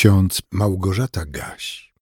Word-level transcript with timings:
ksiądz 0.00 0.42
Małgorzata 0.52 1.24
Gaś. 1.26 1.92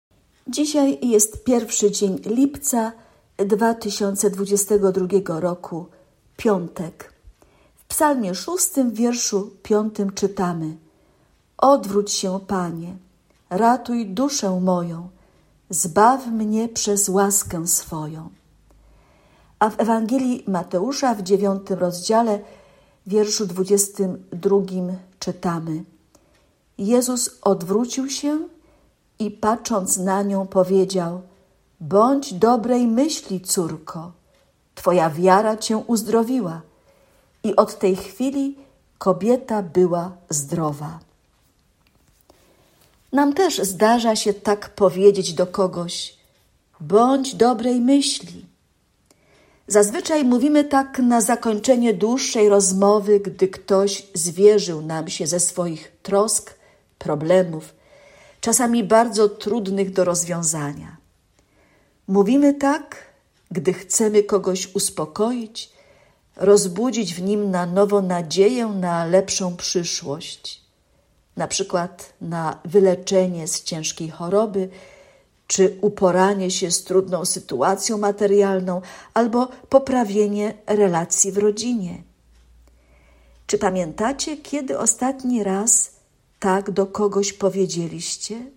Dzisiaj 0.48 0.98
jest 1.02 1.44
pierwszy 1.44 1.90
dzień 1.90 2.18
lipca 2.26 2.92
2022 3.36 5.40
roku, 5.40 5.86
piątek. 6.36 7.12
W 7.76 7.84
psalmie 7.84 8.34
szóstym, 8.34 8.92
wierszu 8.92 9.50
piątym 9.62 10.12
czytamy 10.12 10.76
Odwróć 11.56 12.12
się, 12.12 12.40
Panie, 12.46 12.96
ratuj 13.50 14.06
duszę 14.06 14.60
moją, 14.60 15.08
zbaw 15.70 16.26
mnie 16.26 16.68
przez 16.68 17.08
łaskę 17.08 17.66
swoją. 17.66 18.28
A 19.58 19.70
w 19.70 19.80
Ewangelii 19.80 20.44
Mateusza 20.46 21.14
w 21.14 21.22
dziewiątym 21.22 21.78
rozdziale, 21.78 22.40
wierszu 23.06 23.46
dwudziestym 23.46 24.24
drugim 24.32 24.96
czytamy 25.18 25.84
Jezus 26.78 27.30
odwrócił 27.42 28.10
się 28.10 28.38
i 29.18 29.30
patrząc 29.30 29.96
na 29.96 30.22
nią 30.22 30.46
powiedział 30.46 31.22
Bądź 31.80 32.34
dobrej 32.34 32.86
myśli, 32.86 33.40
córko, 33.40 34.12
Twoja 34.74 35.10
wiara 35.10 35.56
Cię 35.56 35.76
uzdrowiła. 35.76 36.60
I 37.42 37.56
od 37.56 37.78
tej 37.78 37.96
chwili 37.96 38.56
kobieta 38.98 39.62
była 39.62 40.12
zdrowa. 40.30 40.98
Nam 43.12 43.34
też 43.34 43.58
zdarza 43.58 44.16
się 44.16 44.34
tak 44.34 44.74
powiedzieć 44.74 45.34
do 45.34 45.46
kogoś: 45.46 46.16
bądź 46.80 47.34
dobrej 47.34 47.80
myśli. 47.80 48.46
Zazwyczaj 49.66 50.24
mówimy 50.24 50.64
tak 50.64 50.98
na 50.98 51.20
zakończenie 51.20 51.94
dłuższej 51.94 52.48
rozmowy, 52.48 53.20
gdy 53.20 53.48
ktoś 53.48 54.06
zwierzył 54.14 54.82
nam 54.82 55.08
się 55.08 55.26
ze 55.26 55.40
swoich 55.40 55.92
trosk, 56.02 56.57
problemów, 56.98 57.74
czasami 58.40 58.84
bardzo 58.84 59.28
trudnych 59.28 59.92
do 59.92 60.04
rozwiązania. 60.04 60.96
Mówimy 62.08 62.54
tak, 62.54 62.96
gdy 63.50 63.72
chcemy 63.72 64.22
kogoś 64.22 64.74
uspokoić, 64.74 65.72
rozbudzić 66.36 67.14
w 67.14 67.22
nim 67.22 67.50
na 67.50 67.66
nowo 67.66 68.02
nadzieję 68.02 68.66
na 68.66 69.04
lepszą 69.04 69.56
przyszłość, 69.56 70.60
na 71.36 71.48
przykład 71.48 72.12
na 72.20 72.58
wyleczenie 72.64 73.48
z 73.48 73.62
ciężkiej 73.62 74.10
choroby, 74.10 74.68
czy 75.46 75.78
uporanie 75.80 76.50
się 76.50 76.70
z 76.70 76.84
trudną 76.84 77.24
sytuacją 77.24 77.98
materialną, 77.98 78.82
albo 79.14 79.48
poprawienie 79.68 80.54
relacji 80.66 81.32
w 81.32 81.38
rodzinie. 81.38 82.02
Czy 83.46 83.58
pamiętacie, 83.58 84.36
kiedy 84.36 84.78
ostatni 84.78 85.44
raz 85.44 85.97
tak 86.38 86.70
do 86.70 86.86
kogoś 86.86 87.32
powiedzieliście? 87.32 88.50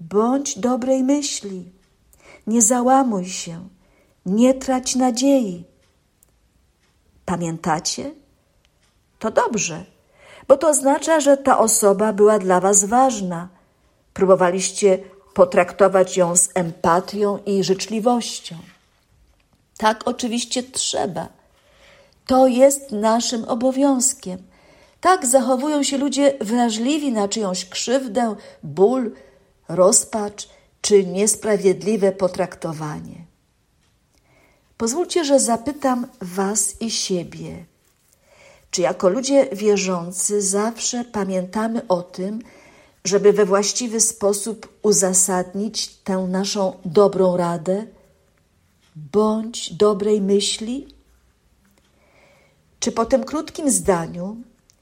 Bądź 0.00 0.58
dobrej 0.58 1.02
myśli, 1.02 1.64
nie 2.46 2.62
załamuj 2.62 3.24
się, 3.24 3.68
nie 4.26 4.54
trać 4.54 4.94
nadziei. 4.94 5.64
Pamiętacie? 7.24 8.10
To 9.18 9.30
dobrze, 9.30 9.84
bo 10.48 10.56
to 10.56 10.68
oznacza, 10.68 11.20
że 11.20 11.36
ta 11.36 11.58
osoba 11.58 12.12
była 12.12 12.38
dla 12.38 12.60
Was 12.60 12.84
ważna. 12.84 13.48
Próbowaliście 14.14 14.98
potraktować 15.34 16.16
ją 16.16 16.36
z 16.36 16.48
empatią 16.54 17.38
i 17.46 17.64
życzliwością. 17.64 18.56
Tak 19.78 20.08
oczywiście 20.08 20.62
trzeba. 20.62 21.28
To 22.26 22.46
jest 22.46 22.92
naszym 22.92 23.44
obowiązkiem. 23.44 24.38
Tak 25.00 25.26
zachowują 25.26 25.82
się 25.82 25.98
ludzie 25.98 26.34
wrażliwi 26.40 27.12
na 27.12 27.28
czyjąś 27.28 27.64
krzywdę, 27.64 28.36
ból, 28.62 29.12
rozpacz 29.68 30.48
czy 30.80 31.06
niesprawiedliwe 31.06 32.12
potraktowanie. 32.12 33.26
Pozwólcie, 34.76 35.24
że 35.24 35.40
zapytam 35.40 36.06
Was 36.20 36.80
i 36.80 36.90
siebie. 36.90 37.64
Czy 38.70 38.82
jako 38.82 39.08
ludzie 39.08 39.48
wierzący 39.52 40.42
zawsze 40.42 41.04
pamiętamy 41.04 41.88
o 41.88 42.02
tym, 42.02 42.42
żeby 43.04 43.32
we 43.32 43.44
właściwy 43.44 44.00
sposób 44.00 44.78
uzasadnić 44.82 45.88
tę 45.88 46.16
naszą 46.16 46.76
dobrą 46.84 47.36
radę? 47.36 47.86
Bądź 48.96 49.72
dobrej 49.72 50.20
myśli? 50.20 50.88
Czy 52.80 52.92
po 52.92 53.04
tym 53.04 53.24
krótkim 53.24 53.70
zdaniu 53.70 54.36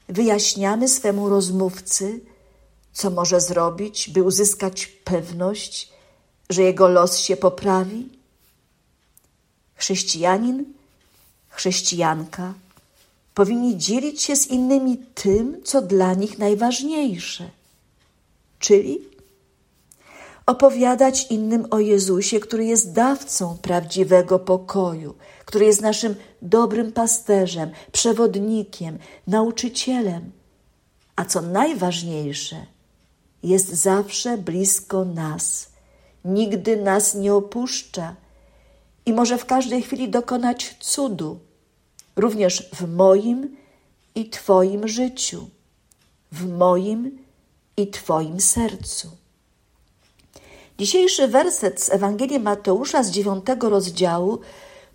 wyjaśniamy 0.08 0.88
swemu 0.88 1.28
rozmówcy, 1.28 2.20
co 2.92 3.10
może 3.10 3.40
zrobić, 3.40 4.10
by 4.10 4.22
uzyskać 4.22 4.86
pewność, 4.86 5.92
że 6.50 6.62
jego 6.62 6.88
los 6.88 7.18
się 7.18 7.36
poprawi? 7.36 8.08
Chrześcijanin, 9.74 10.64
chrześcijanka 11.48 12.54
powinni 13.34 13.78
dzielić 13.78 14.22
się 14.22 14.36
z 14.36 14.46
innymi 14.46 14.98
tym, 15.14 15.62
co 15.64 15.82
dla 15.82 16.14
nich 16.14 16.38
najważniejsze, 16.38 17.50
czyli 18.58 19.13
opowiadać 20.46 21.26
innym 21.30 21.66
o 21.70 21.78
Jezusie, 21.78 22.40
który 22.40 22.64
jest 22.64 22.92
dawcą 22.92 23.58
prawdziwego 23.62 24.38
pokoju, 24.38 25.14
który 25.44 25.66
jest 25.66 25.82
naszym 25.82 26.14
dobrym 26.42 26.92
pasterzem, 26.92 27.70
przewodnikiem, 27.92 28.98
nauczycielem, 29.26 30.32
a 31.16 31.24
co 31.24 31.42
najważniejsze, 31.42 32.66
jest 33.42 33.68
zawsze 33.68 34.38
blisko 34.38 35.04
nas, 35.04 35.68
nigdy 36.24 36.76
nas 36.76 37.14
nie 37.14 37.34
opuszcza 37.34 38.16
i 39.06 39.12
może 39.12 39.38
w 39.38 39.46
każdej 39.46 39.82
chwili 39.82 40.08
dokonać 40.08 40.76
cudu, 40.80 41.38
również 42.16 42.70
w 42.74 42.88
moim 42.88 43.56
i 44.14 44.30
Twoim 44.30 44.88
życiu, 44.88 45.48
w 46.32 46.48
moim 46.48 47.18
i 47.76 47.90
Twoim 47.90 48.40
sercu. 48.40 49.23
Dzisiejszy 50.78 51.28
werset 51.28 51.80
z 51.80 51.90
Ewangelii 51.90 52.40
Mateusza 52.40 53.02
z 53.02 53.10
dziewiątego 53.10 53.68
rozdziału 53.68 54.38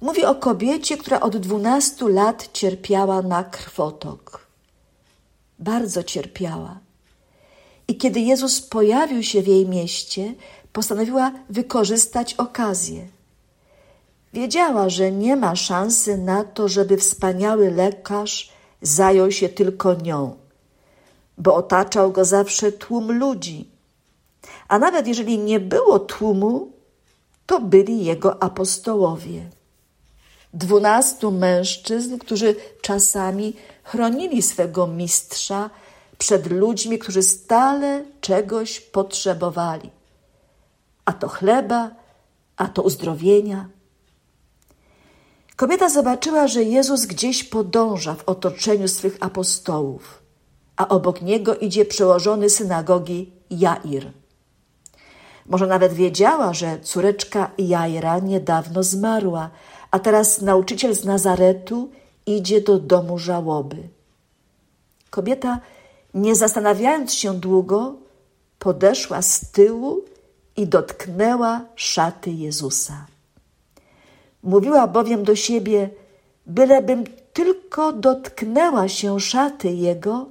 mówi 0.01 0.25
o 0.25 0.35
kobiecie, 0.35 0.97
która 0.97 1.19
od 1.19 1.37
dwunastu 1.37 2.07
lat 2.07 2.49
cierpiała 2.53 3.21
na 3.21 3.43
krwotok. 3.43 4.47
Bardzo 5.59 6.03
cierpiała. 6.03 6.79
I 7.87 7.97
kiedy 7.97 8.19
Jezus 8.19 8.61
pojawił 8.61 9.23
się 9.23 9.41
w 9.41 9.47
jej 9.47 9.67
mieście, 9.67 10.33
postanowiła 10.73 11.31
wykorzystać 11.49 12.33
okazję. 12.33 13.07
Wiedziała, 14.33 14.89
że 14.89 15.11
nie 15.11 15.35
ma 15.35 15.55
szansy 15.55 16.17
na 16.17 16.43
to, 16.43 16.67
żeby 16.67 16.97
wspaniały 16.97 17.71
lekarz 17.71 18.49
zajął 18.81 19.31
się 19.31 19.49
tylko 19.49 19.93
nią, 19.93 20.35
bo 21.37 21.55
otaczał 21.55 22.11
go 22.11 22.25
zawsze 22.25 22.71
tłum 22.71 23.11
ludzi. 23.11 23.78
A 24.69 24.79
nawet 24.79 25.07
jeżeli 25.07 25.39
nie 25.39 25.59
było 25.59 25.99
tłumu, 25.99 26.71
to 27.45 27.61
byli 27.61 28.05
jego 28.05 28.43
apostołowie. 28.43 29.49
Dwunastu 30.53 31.31
mężczyzn, 31.31 32.17
którzy 32.17 32.55
czasami 32.81 33.55
chronili 33.83 34.41
swego 34.41 34.87
mistrza 34.87 35.69
przed 36.17 36.51
ludźmi, 36.51 36.99
którzy 36.99 37.23
stale 37.23 38.03
czegoś 38.21 38.79
potrzebowali. 38.79 39.89
A 41.05 41.13
to 41.13 41.27
chleba, 41.27 41.91
a 42.57 42.67
to 42.67 42.81
uzdrowienia. 42.81 43.69
Kobieta 45.55 45.89
zobaczyła, 45.89 46.47
że 46.47 46.63
Jezus 46.63 47.05
gdzieś 47.05 47.43
podąża 47.43 48.15
w 48.15 48.29
otoczeniu 48.29 48.87
swych 48.87 49.17
apostołów, 49.19 50.21
a 50.75 50.87
obok 50.87 51.21
niego 51.21 51.55
idzie 51.55 51.85
przełożony 51.85 52.49
synagogi 52.49 53.31
Jair. 53.49 54.18
Może 55.49 55.67
nawet 55.67 55.93
wiedziała, 55.93 56.53
że 56.53 56.79
córeczka 56.79 57.51
Jaira 57.57 58.19
niedawno 58.19 58.83
zmarła, 58.83 59.49
a 59.91 59.99
teraz 59.99 60.41
nauczyciel 60.41 60.95
z 60.95 61.05
Nazaretu 61.05 61.89
idzie 62.25 62.61
do 62.61 62.79
domu 62.79 63.17
żałoby. 63.17 63.77
Kobieta 65.09 65.59
nie 66.13 66.35
zastanawiając 66.35 67.13
się 67.13 67.39
długo, 67.39 67.95
podeszła 68.59 69.21
z 69.21 69.51
tyłu 69.51 70.01
i 70.57 70.67
dotknęła 70.67 71.61
szaty 71.75 72.31
Jezusa. 72.31 73.05
Mówiła 74.43 74.87
bowiem 74.87 75.23
do 75.23 75.35
siebie, 75.35 75.89
bylebym 76.45 77.03
tylko 77.33 77.93
dotknęła 77.93 78.87
się 78.87 79.19
szaty 79.19 79.71
Jego, 79.71 80.25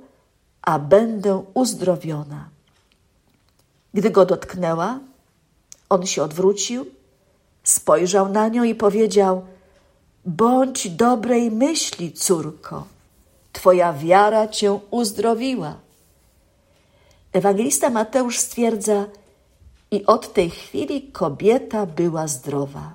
a 0.63 0.79
będę 0.79 1.45
uzdrowiona. 1.55 2.49
Gdy 3.95 4.11
go 4.11 4.27
dotknęła, 4.27 4.99
on 5.89 6.07
się 6.07 6.23
odwrócił, 6.23 6.87
spojrzał 7.65 8.29
na 8.29 8.49
nią 8.49 8.65
i 8.65 8.75
powiedział: 8.75 9.45
Bądź 10.25 10.91
dobrej 10.91 11.51
myśli, 11.51 12.13
córko 12.13 12.87
Twoja 13.53 13.93
wiara 13.93 14.49
cię 14.49 14.81
uzdrowiła. 14.91 15.75
Ewangelista 17.33 17.91
Mateusz 17.91 18.39
stwierdza, 18.39 19.07
i 19.91 20.07
od 20.07 20.33
tej 20.33 20.51
chwili 20.51 21.03
kobieta 21.03 21.87
była 21.87 22.29
zdrowa. 22.29 22.95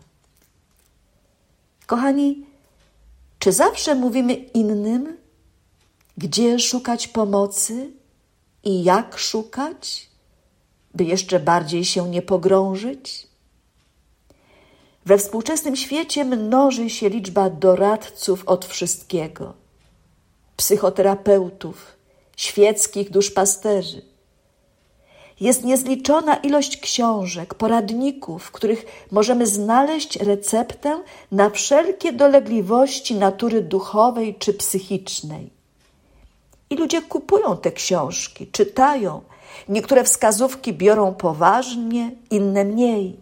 Kochani, 1.85 2.45
czy 3.39 3.51
zawsze 3.51 3.95
mówimy 3.95 4.33
innym, 4.33 5.17
gdzie 6.17 6.59
szukać 6.59 7.07
pomocy 7.07 7.91
i 8.63 8.83
jak 8.83 9.17
szukać, 9.17 10.09
by 10.93 11.03
jeszcze 11.03 11.39
bardziej 11.39 11.85
się 11.85 12.09
nie 12.09 12.21
pogrążyć? 12.21 13.27
We 15.05 15.17
współczesnym 15.17 15.75
świecie 15.75 16.25
mnoży 16.25 16.89
się 16.89 17.09
liczba 17.09 17.49
doradców 17.49 18.43
od 18.45 18.65
wszystkiego, 18.65 19.53
psychoterapeutów, 20.57 21.95
świeckich 22.37 23.11
duszpasterzy. 23.11 24.01
Jest 25.39 25.63
niezliczona 25.63 26.35
ilość 26.35 26.77
książek, 26.77 27.53
poradników, 27.53 28.43
w 28.43 28.51
których 28.51 28.85
możemy 29.11 29.47
znaleźć 29.47 30.15
receptę 30.15 31.03
na 31.31 31.49
wszelkie 31.49 32.13
dolegliwości 32.13 33.15
natury 33.15 33.61
duchowej 33.61 34.35
czy 34.35 34.53
psychicznej. 34.53 35.52
I 36.73 36.75
ludzie 36.75 37.01
kupują 37.01 37.57
te 37.57 37.71
książki, 37.71 38.47
czytają. 38.47 39.21
Niektóre 39.69 40.03
wskazówki 40.03 40.73
biorą 40.73 41.13
poważnie, 41.13 42.11
inne 42.31 42.65
mniej. 42.65 43.19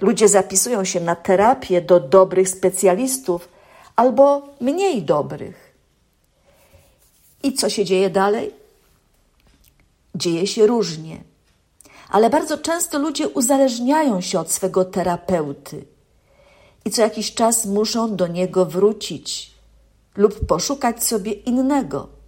Ludzie 0.00 0.28
zapisują 0.28 0.84
się 0.84 1.00
na 1.00 1.16
terapię 1.16 1.80
do 1.80 2.00
dobrych 2.00 2.48
specjalistów 2.48 3.48
albo 3.96 4.48
mniej 4.60 5.02
dobrych. 5.02 5.74
I 7.42 7.52
co 7.52 7.70
się 7.70 7.84
dzieje 7.84 8.10
dalej? 8.10 8.54
Dzieje 10.14 10.46
się 10.46 10.66
różnie, 10.66 11.20
ale 12.10 12.30
bardzo 12.30 12.58
często 12.58 12.98
ludzie 12.98 13.28
uzależniają 13.28 14.20
się 14.20 14.40
od 14.40 14.52
swego 14.52 14.84
terapeuty 14.84 15.84
i 16.84 16.90
co 16.90 17.02
jakiś 17.02 17.34
czas 17.34 17.66
muszą 17.66 18.16
do 18.16 18.26
niego 18.26 18.66
wrócić 18.66 19.50
lub 20.16 20.46
poszukać 20.46 21.04
sobie 21.04 21.32
innego, 21.32 22.19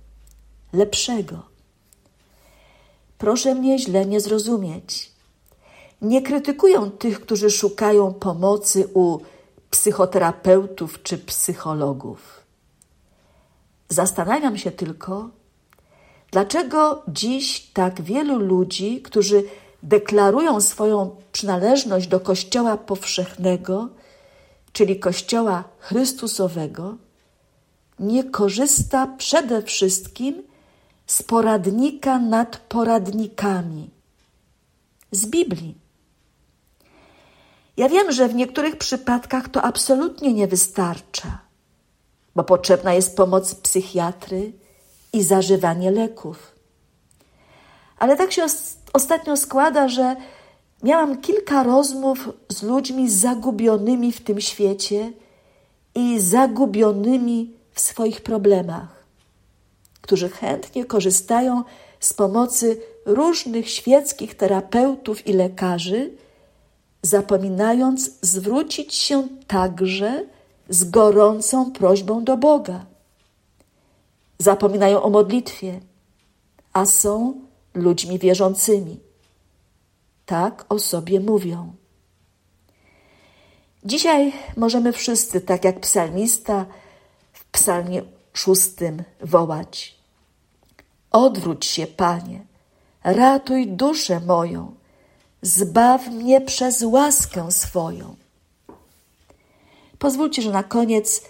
lepszego. 0.73 1.43
Proszę 3.19 3.55
mnie 3.55 3.79
źle 3.79 4.07
nie 4.07 4.21
zrozumieć 4.21 5.13
nie 6.03 6.23
krytykują 6.23 6.91
tych, 6.91 7.21
którzy 7.21 7.51
szukają 7.51 8.15
pomocy 8.15 8.89
u 8.95 9.19
psychoterapeutów 9.71 11.03
czy 11.03 11.19
psychologów. 11.19 12.41
Zastanawiam 13.89 14.59
się 14.59 14.71
tylko, 14.71 15.29
dlaczego 16.31 17.03
dziś 17.09 17.61
tak 17.61 18.03
wielu 18.03 18.39
ludzi, 18.39 19.03
którzy 19.03 19.45
deklarują 19.83 20.61
swoją 20.61 21.17
przynależność 21.33 22.07
do 22.09 22.21
Kościoła 22.21 22.77
powszechnego, 22.77 23.89
czyli 24.73 25.01
Kościoła 25.01 25.65
Chrystusowego, 25.79 26.97
nie 27.99 28.25
korzysta 28.25 29.07
przede 29.19 29.63
wszystkim 29.63 30.43
z 31.13 31.23
poradnika 31.23 32.19
nad 32.19 32.57
poradnikami, 32.57 33.91
z 35.11 35.27
Biblii. 35.27 35.75
Ja 37.77 37.89
wiem, 37.89 38.13
że 38.13 38.29
w 38.29 38.35
niektórych 38.35 38.77
przypadkach 38.77 39.49
to 39.49 39.63
absolutnie 39.63 40.33
nie 40.33 40.47
wystarcza, 40.49 41.39
bo 42.37 42.45
potrzebna 42.45 42.95
jest 42.95 43.17
pomoc 43.17 43.55
psychiatry 43.55 44.53
i 45.13 45.23
zażywanie 45.23 45.91
leków. 45.91 46.53
Ale 47.99 48.17
tak 48.17 48.33
się 48.33 48.47
ostatnio 48.93 49.37
składa, 49.37 49.89
że 49.89 50.17
miałam 50.83 51.21
kilka 51.21 51.63
rozmów 51.63 52.29
z 52.49 52.63
ludźmi 52.63 53.11
zagubionymi 53.11 54.13
w 54.13 54.21
tym 54.21 54.41
świecie 54.41 55.13
i 55.95 56.21
zagubionymi 56.21 57.55
w 57.73 57.81
swoich 57.81 58.21
problemach, 58.21 59.02
którzy 60.03 60.29
chętnie 60.29 60.85
korzystają 60.85 61.65
z 62.01 62.13
pomocy 62.13 62.81
różnych 63.07 63.71
świeckich 63.71 64.35
terapeutów 64.35 65.27
i 65.27 65.33
lekarzy 65.33 66.11
zapominając 67.03 68.11
zwrócić 68.23 68.95
się 68.95 69.29
także 69.47 70.25
z 70.69 70.91
gorącą 70.91 71.73
prośbą 71.73 72.25
do 72.25 72.37
Boga. 72.37 72.87
Zapominają 74.39 75.03
o 75.03 75.11
modlitwie, 75.11 75.81
a 76.73 76.87
są 76.87 77.41
ludźmi 77.75 78.19
wierzącymi. 78.19 79.01
Tak 80.27 80.65
o 80.69 80.79
sobie 80.79 81.21
mówią. 81.21 81.73
Dzisiaj 83.85 84.33
możemy 84.57 84.93
wszyscy, 84.93 85.41
tak 85.41 85.65
jak 85.65 85.81
psalmista 85.81 86.67
w 87.33 87.45
psalmie 87.45 88.03
szóstym, 88.33 89.03
wołać: 89.21 89.99
Odwróć 91.11 91.67
się, 91.67 91.87
Panie, 91.87 92.47
ratuj 93.05 93.67
duszę 93.67 94.21
moją 94.21 94.75
zbaw 95.43 96.09
mnie 96.09 96.41
przez 96.41 96.83
łaskę 96.83 97.53
swoją. 97.53 98.17
Pozwólcie, 99.99 100.43
że 100.43 100.51
na 100.51 100.63
koniec 100.63 101.23